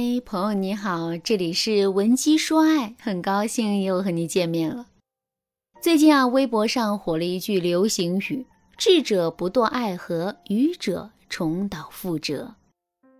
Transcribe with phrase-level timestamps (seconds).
[0.00, 4.86] 嗨，朋友你好，这里是文姬说爱，很高兴又和你见面了。
[5.82, 8.46] 最近啊，微博上火了一句流行语
[8.78, 12.54] ：“智者不堕爱河，愚者重蹈覆辙。”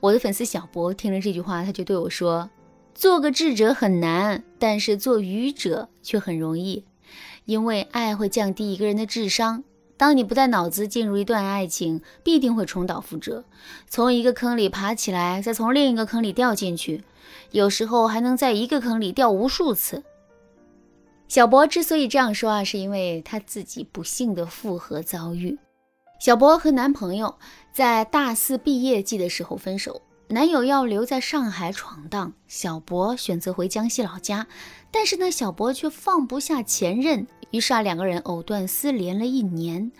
[0.00, 2.48] 我的粉丝小博听了这句话，他就对我说
[2.96, 6.86] ：“做个智者很难，但是做愚者却很容易，
[7.44, 9.62] 因为爱会降低一个人的智商。”
[10.00, 13.44] 当你不带脑子进入一段爱情，必定会重蹈覆辙，
[13.86, 17.04] 从一个坑里爬起来，再从另一个坑里掉进去，
[17.50, 20.02] 有时候还能在一个坑里掉无数次。
[21.28, 25.58] 小博之所以这样说啊，是因为他自己不幸的复合遭遇。
[26.18, 27.34] 小博和男朋友
[27.70, 30.00] 在大四毕业季的时候分手，
[30.32, 34.46] 男友要留在上海闯荡，小博选择回江西老家，
[34.92, 37.26] 但是呢，小博却放不下前任。
[37.50, 39.90] 于是啊，两个人藕断丝连了一年，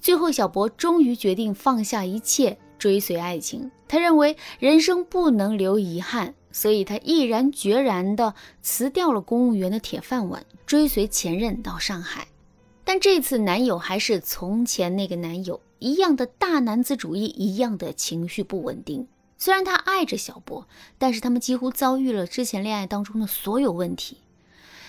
[0.00, 3.70] 最后小博终于决定放下一切，追随爱情。
[3.86, 12.26] 他认为人生不能留遗憾，所以他毅然决然地辞掉了公务员的铁饭碗，追随前任到上海。
[12.82, 19.06] 但这次男友还是从前那个男友，一样的大男子主义，一样的情绪不稳定。
[19.38, 20.66] 虽然他爱着小博，
[20.98, 24.18] 但是他们几乎遭遇了之前恋爱当中的所有问题。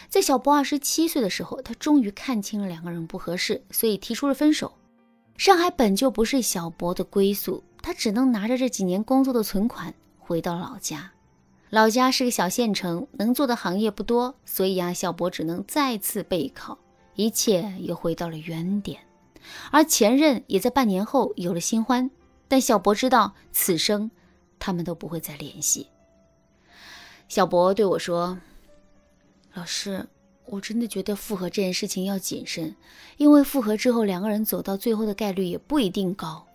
[0.10, 4.74] 在小博二十七岁的时候，他终于看清了两个人不合适，所以提出了分手。
[5.36, 11.12] 上海本就不是小博的归宿，他只能拿着这几年工作的存款回到老家。
[11.70, 16.80] 老家是个小县城，能做的行业不多，所以啊，小博只能再次备考，
[17.16, 19.02] 一切又回到了原点。
[19.72, 22.10] 而前任也在半年后有了新欢，
[22.48, 24.10] 但小博知道此生
[24.60, 25.88] 他们都不会再联系。
[27.28, 28.38] 小博对我说。
[29.54, 30.08] 老师，
[30.46, 32.76] 我真的觉得复合这件事情要谨慎，
[33.18, 36.46] 因为复合之后两个人走到最后的概率也不一定高。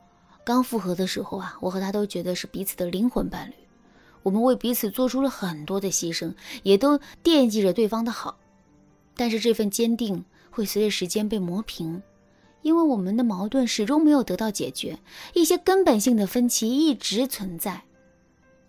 [0.45, 3.55] 刚复合的时候啊，我和他都觉得是彼此的灵魂伴侣，
[4.23, 8.39] 我们为彼此做出了很多的牺牲，也都惦记着对方的好。
[9.17, 12.01] 但是这份坚定会随着时间被磨平，
[12.63, 15.01] 因为我们的矛盾始终没有得到解决，
[15.35, 17.83] 一些根本性的分歧一直存在，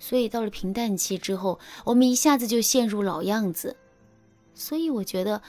[0.06, 3.78] 所以到了平淡期之后，我们一下子就陷入老样子。
[4.54, 5.42] 所以我觉得，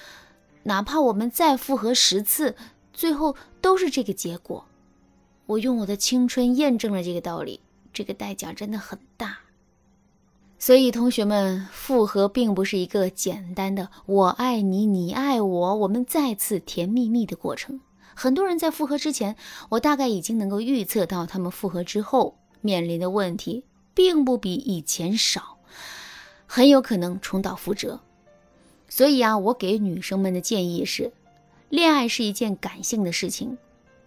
[0.62, 2.54] 哪怕我们再复合十次，
[2.92, 4.64] 最后都是这个结果。
[5.46, 7.58] 我用我的青春验证了这个道理，
[7.92, 9.38] 这个代价真的很大。
[10.56, 17.80] 所以同学们，复合并不是一个简单的“我爱你，你爱我，我们再次甜蜜蜜”的过程。
[18.14, 19.34] 很多人在复合之前，
[19.70, 25.58] 我大概已经能够预测到他们复合之后面临的问题，并不比以前少，
[26.46, 28.00] 很有可能重蹈覆辙。
[28.88, 31.12] 所以啊，我给女生们的建议是：
[31.68, 33.56] 恋爱是一件感性的事情，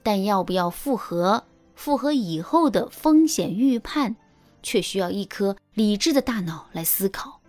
[0.04, 1.44] 但要不要复合，
[1.76, 4.16] 复合以后的风险预判，
[4.62, 7.42] 却需要一颗理智的大脑来思考。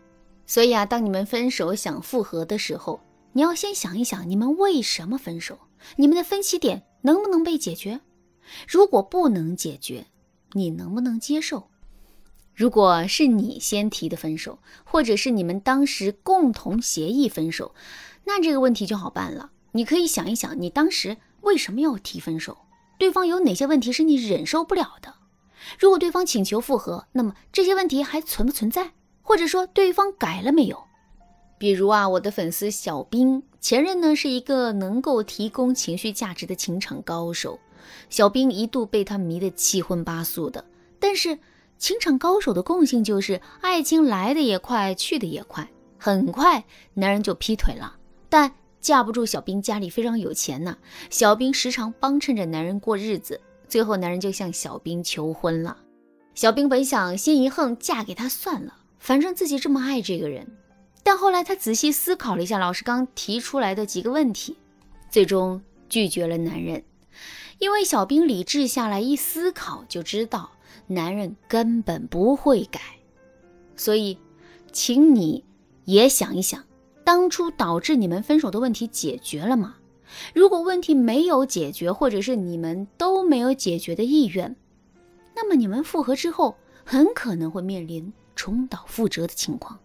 [0.46, 3.00] 所以啊，当你们分手想复合的时候，
[3.32, 5.58] 你要先想一想，你们为什么分手？
[5.96, 8.00] 你们的分歧点能不能被解决？
[8.66, 10.06] 如果不能解决，
[10.54, 11.68] 你能不能接受？
[12.58, 17.72] 如果是你先提的分手，或者是你们当时共同协议分手，
[18.24, 19.52] 那这个问题就好办了。
[19.70, 22.58] 你可以想一想，你当时为什么要提分手？
[22.98, 25.14] 对方有哪些问题是你忍受不了的？
[25.78, 28.90] 如果对方请求复合，那么这些问题还存不存在？
[29.22, 30.82] 或者说对方改了没有？
[31.58, 37.60] 比如啊，我的粉丝小兵前任呢是一个能够提供情绪价值的情场高手，
[38.10, 40.64] 小兵一度被他迷得七荤八素的，
[40.98, 41.38] 但是。
[41.78, 47.96] 情场高手的共性就是，爱情来的也快，去的也快，很快男人就劈腿了。
[48.28, 50.76] 但架不住小兵家里非常有钱呐，
[51.08, 55.76] 小兵时常帮衬着男人过日子，最后男人就向小兵求婚了。
[56.34, 60.46] 小兵本想心一横嫁给他算了，反正自己这么爱这个人。
[61.02, 64.56] 但后来他仔细思考了一下老师刚提出来的几个问题，
[65.10, 66.82] 最终拒绝了男人，
[67.58, 70.52] 因为小兵理智下来一思考就知道。
[70.90, 72.80] 男人根本不会改，
[73.76, 74.16] 所以，
[74.72, 75.44] 请你
[75.84, 76.64] 也想一想，
[77.04, 79.76] 当初导致你们分手的问题解决了吗？
[80.34, 84.56] 如果问题没有解决，或者是你们都没有解决的意愿，
[85.36, 89.78] 那么你们复合之后很可能会面临重蹈覆辙的情况。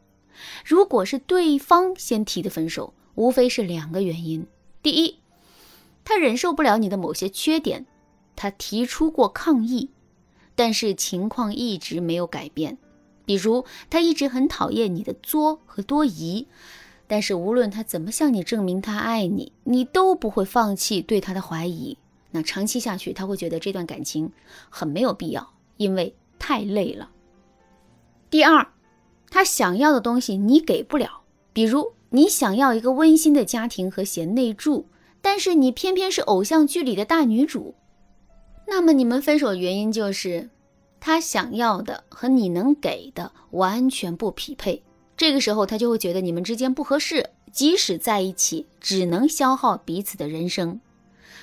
[0.64, 4.48] 如果是对方先提的分手，无非是两个原因：
[4.82, 5.20] 第一，
[6.06, 7.86] 他忍受不了你的某些缺点，
[8.36, 9.90] 他提出过抗议。
[10.56, 12.78] 但是情况一直没有改变，
[13.26, 16.48] 比如他一直很讨厌你的作和多疑，
[17.08, 21.98] 但是无论他怎么向你证明他爱你，你都不会放弃对他的怀疑。
[22.30, 24.32] 那长期下去，他会觉得这段感情
[24.70, 27.10] 很没有必要，因为太累了。
[28.30, 28.68] 第二，
[29.30, 31.22] 他想要的东西你给不了，
[31.52, 34.88] 比如你想要一个温馨的家庭和贤内助，
[35.24, 37.74] 但是你偏偏是偶像剧里的大女主，
[38.68, 40.50] 那么你们分手的原因就是
[41.00, 44.84] 他想要的和你能给的完全不匹配。
[45.16, 50.82] 这个时候他就会觉得你们之间不合适，即使在一起，只能消耗彼此的人生。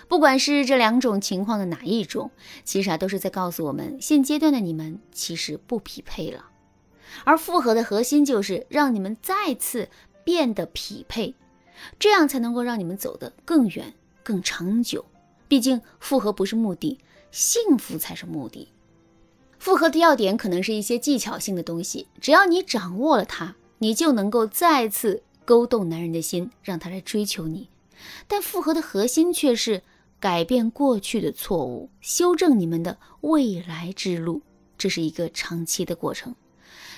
[0.09, 2.31] 不管是这两种情况的哪一种，
[2.65, 6.47] 其实啊都是在告诉我们，现阶段的你们其实不匹配了。
[7.25, 9.88] 而复合的核心就是让你们再次
[10.23, 11.35] 变得匹配，
[11.99, 15.05] 这样才能够让你们走得更远、更长久。
[15.49, 16.99] 毕竟复合不是目的，
[17.31, 18.69] 幸福才是目的。
[19.59, 27.69] 复合的要点可能是一些技巧性的东西，只要你掌握了它，你就能够再次勾动男人的心，让他来追求你。
[28.26, 29.83] 但复合的核心却是
[30.19, 34.41] 改变过去的错误，修正你们的未来之路，
[34.79, 36.35] 这是一个长期的过程。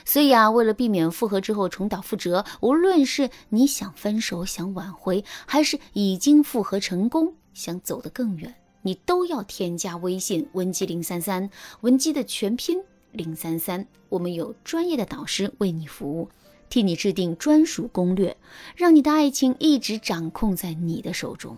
[0.04, 11.48] 所以啊，为了避免复合之后重蹈覆辙，无论是你想分手、想挽回，还是已经复合成功想走得更远，你都要添加微信文姬零三三，
[11.82, 12.82] 文姬的全拼
[13.12, 13.86] 零三三。
[14.08, 16.28] 我们有专业的导师为你服务，
[16.68, 18.36] 替你制定专属攻略，
[18.76, 21.56] 让你的爱情一直掌控在你的手中。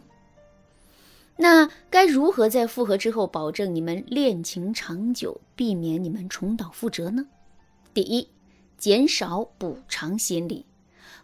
[1.36, 7.26] 那该如何在复合之后保证你们恋情长久，避免你们重蹈覆辙呢？
[7.94, 8.28] 第一。
[8.76, 10.66] 减少补偿心理，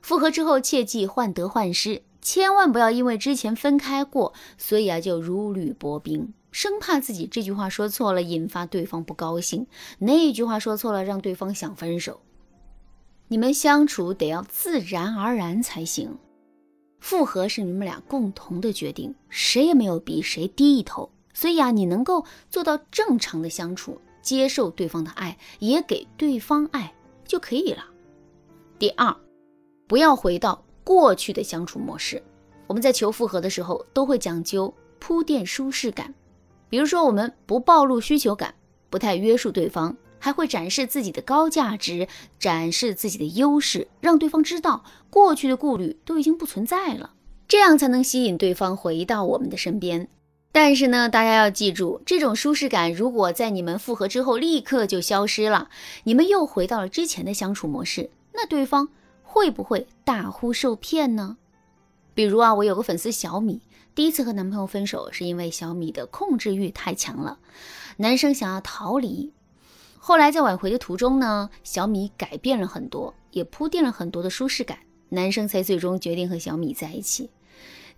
[0.01, 9.67] 复合之后切记患得患失，千万不要因为之前分开过，所以啊就如履薄冰，生怕自己这句话说错了引发对方不高兴，
[9.99, 12.23] 那句话说错了让对方想分手。
[13.29, 16.17] 你们相处得要自然而然才行，
[16.99, 26.93] 复合是你们俩共同的决定，谁也没有比谁低一头，所以啊你能够做到正常的相处，接受对方的爱，也给对方爱。
[27.27, 27.85] 就可以了。
[28.77, 29.15] 第二，
[29.87, 32.21] 不要回到过去的相处模式。
[32.67, 36.13] 我们在求复合的时候，都会讲究铺垫舒适感。
[36.69, 38.53] 比如说，我们不暴露需求感，
[38.91, 42.09] 不太约束对方，还会展示自己的高价值，
[42.41, 47.15] 展示自己的优势，让对方知道过去的顾虑都已经不存在了，
[47.47, 50.09] 这样才能吸引对方回到我们的身边。
[50.53, 55.69] 但是呢，大家要记住，这种舒适感如果在你们复合之后立刻就消失了，
[56.05, 58.89] 你们又回到了之前的相处模式，那对方
[59.23, 61.37] 会不会大呼受骗呢？
[62.15, 63.61] 比如啊，我有个粉丝小米，
[63.95, 67.39] 第一次和男朋友分手是因为小米的控制欲太强了，
[67.99, 69.33] 男生想要逃离。
[69.99, 74.79] 后来在挽回的途中呢，小米改变了很多，也铺垫了很多的舒适感，
[75.11, 77.31] 男生才最终决定和小米在一起。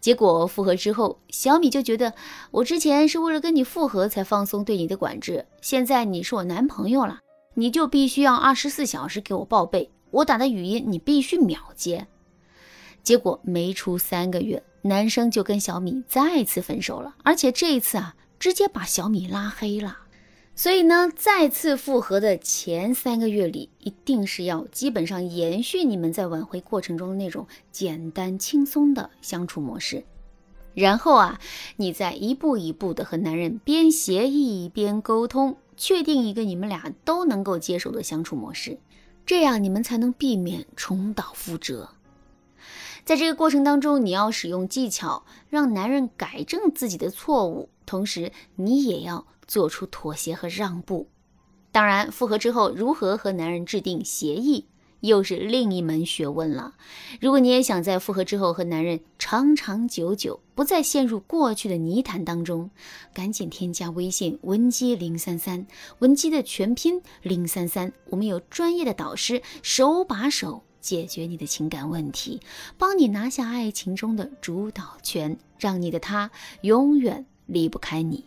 [0.03, 2.13] 结果复合之后，小米就觉得
[2.51, 7.21] 我之前是为了跟你复合才放松对你的管制，现在你是我男朋友了，
[7.55, 12.09] 你就必须要二十四小时给我报备，我打的语音你必须秒接。
[13.05, 19.99] 结果没出三个月，男生就跟小米再次分手了，而且这一次啊，直接把小米拉黑了。
[20.55, 30.05] 所以呢，再次复合的前三个月里，一定是要基本上延续你们在挽回过程中的那种简单轻松的相处模式。
[30.75, 31.41] 然后啊，
[31.77, 38.79] 你再一步一步的和男人边协议边沟通，确定一个你们俩都能够接受的相处模式，
[39.25, 41.89] 这样你们才能避免重蹈覆辙。
[43.05, 49.27] 在这个过程当中，你要使用技巧，让男人改正自己的错误，同时你也要。
[49.47, 51.09] 做出妥协和让步，
[51.71, 54.67] 当然，复合之后如何和男人制定协议，
[55.01, 56.75] 又是另一门学问了。
[57.21, 62.71] 如果你也想在复合之后和男人长长久久，不再陷入过去的泥潭当中，
[63.13, 65.67] 赶紧添加微信文姬零三三，
[65.99, 72.41] 文姬的全拼零三三，我们有专业的导师手把手解决你的情感问题，
[72.79, 76.31] 帮你拿下爱情中的主导权，让你的他
[76.61, 78.27] 永远离不开你。